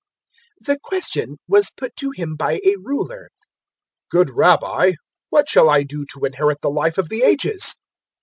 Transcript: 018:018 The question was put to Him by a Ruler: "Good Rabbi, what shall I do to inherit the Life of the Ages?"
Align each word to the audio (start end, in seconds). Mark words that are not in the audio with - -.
018:018 0.63 0.65
The 0.65 0.79
question 0.81 1.37
was 1.47 1.69
put 1.77 1.95
to 1.97 2.09
Him 2.09 2.35
by 2.35 2.53
a 2.65 2.75
Ruler: 2.81 3.29
"Good 4.09 4.31
Rabbi, 4.31 4.93
what 5.29 5.47
shall 5.47 5.69
I 5.69 5.83
do 5.83 6.07
to 6.15 6.25
inherit 6.25 6.61
the 6.61 6.71
Life 6.71 6.97
of 6.97 7.07
the 7.07 7.21
Ages?" 7.21 7.75